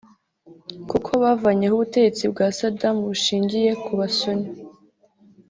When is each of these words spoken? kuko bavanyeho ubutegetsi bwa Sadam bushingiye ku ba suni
kuko 0.89 1.09
bavanyeho 1.23 1.73
ubutegetsi 1.75 2.23
bwa 2.31 2.47
Sadam 2.57 2.95
bushingiye 3.07 3.71
ku 3.83 3.91
ba 3.99 4.05
suni 4.17 4.49